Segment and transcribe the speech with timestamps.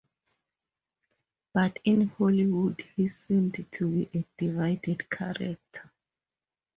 [1.53, 5.91] But in Hollywood he seemed to be a divided character.